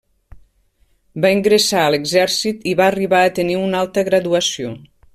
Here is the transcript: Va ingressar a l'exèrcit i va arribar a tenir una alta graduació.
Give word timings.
Va 1.25 1.31
ingressar 1.35 1.83
a 1.83 1.91
l'exèrcit 1.97 2.65
i 2.73 2.73
va 2.83 2.89
arribar 2.89 3.23
a 3.27 3.31
tenir 3.41 3.59
una 3.67 3.83
alta 3.85 4.09
graduació. 4.13 4.75